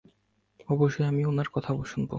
অবশ্যই 0.69 1.05
আমি 1.05 1.21
ওনার 1.25 1.49
কথা 1.53 1.71
শুনব। 1.85 2.09